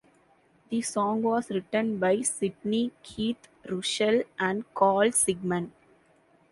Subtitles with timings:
[0.69, 5.69] The song was written by Sidney Keith Russell and Carl Sigman.